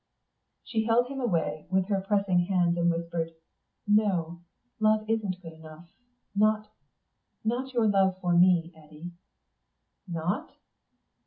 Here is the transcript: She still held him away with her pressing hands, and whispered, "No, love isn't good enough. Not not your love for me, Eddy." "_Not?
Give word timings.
She 0.63 0.81
still 0.81 0.95
held 1.03 1.09
him 1.09 1.19
away 1.21 1.67
with 1.69 1.85
her 1.89 2.01
pressing 2.01 2.39
hands, 2.45 2.75
and 2.75 2.89
whispered, 2.89 3.35
"No, 3.87 4.41
love 4.79 5.07
isn't 5.07 5.39
good 5.43 5.53
enough. 5.53 5.91
Not 6.35 6.71
not 7.43 7.71
your 7.71 7.85
love 7.85 8.19
for 8.19 8.35
me, 8.35 8.73
Eddy." 8.75 9.11
"_Not? 10.11 10.53